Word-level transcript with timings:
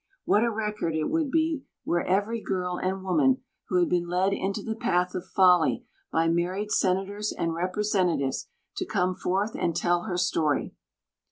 What 0.25 0.43
a 0.43 0.49
record 0.49 0.95
it 0.95 1.11
would 1.11 1.29
be 1.29 1.61
were 1.85 2.01
every 2.03 2.41
girl 2.41 2.77
and 2.79 3.03
woman 3.03 3.43
who 3.67 3.77
had 3.77 3.87
been 3.87 4.07
led 4.07 4.33
into 4.33 4.63
the 4.63 4.73
path 4.75 5.13
of 5.13 5.27
folly 5.27 5.85
by 6.11 6.27
married 6.27 6.71
Senators 6.71 7.31
and 7.31 7.53
Representatives 7.53 8.47
to 8.77 8.85
come 8.87 9.13
forth 9.13 9.55
and 9.55 9.75
tell 9.75 10.05
her 10.05 10.17
story! 10.17 10.73